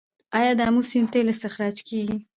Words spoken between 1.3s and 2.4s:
استخراج کیږي؟